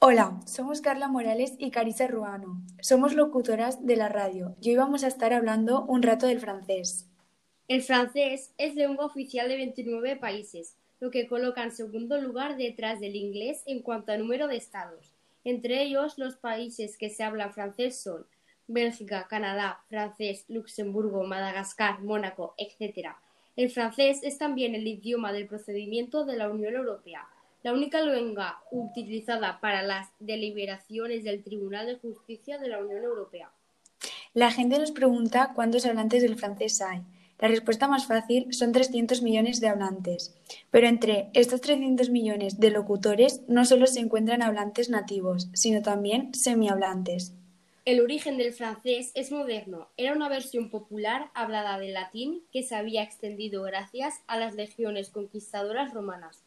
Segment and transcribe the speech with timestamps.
[0.00, 2.62] Hola, somos Carla Morales y Carisa Ruano.
[2.80, 7.08] Somos locutoras de la radio y hoy vamos a estar hablando un rato del francés.
[7.66, 13.00] El francés es lengua oficial de 29 países, lo que coloca en segundo lugar detrás
[13.00, 15.10] del inglés en cuanto a número de estados.
[15.42, 18.24] Entre ellos, los países que se hablan francés son
[18.68, 23.16] Bélgica, Canadá, francés, Luxemburgo, Madagascar, Mónaco, etc.
[23.56, 27.26] El francés es también el idioma del procedimiento de la Unión Europea,
[27.62, 33.50] la única lengua utilizada para las deliberaciones del Tribunal de Justicia de la Unión Europea.
[34.34, 37.02] La gente nos pregunta cuántos hablantes del francés hay.
[37.38, 40.34] La respuesta más fácil son 300 millones de hablantes.
[40.70, 46.34] Pero entre estos 300 millones de locutores no solo se encuentran hablantes nativos, sino también
[46.34, 47.34] semihablantes.
[47.84, 49.88] El origen del francés es moderno.
[49.96, 55.08] Era una versión popular hablada del latín que se había extendido gracias a las legiones
[55.08, 56.44] conquistadoras romanas.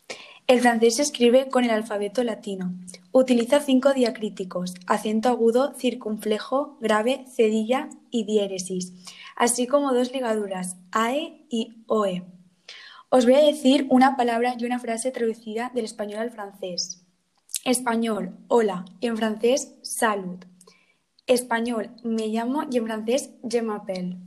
[0.48, 2.74] El francés se escribe con el alfabeto latino.
[3.12, 8.94] Utiliza cinco diacríticos: acento agudo, circunflejo, grave, cedilla y diéresis,
[9.38, 12.26] así como dos ligaduras, ae y oe.
[13.10, 17.06] Os voy a decir una palabra y una frase traducida del español al francés.
[17.64, 20.40] Español, hola, y en francés, salud.
[21.28, 24.18] Español, me llamo y en francés, je m'appelle.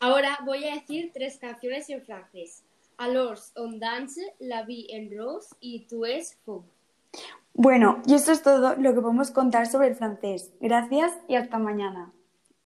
[0.00, 2.62] Ahora voy a decir tres canciones en francés.
[2.98, 6.64] Alors on danse, La vie en rose y Tu es fou.
[7.52, 10.52] Bueno, y esto es todo lo que podemos contar sobre el francés.
[10.60, 12.12] Gracias y hasta mañana.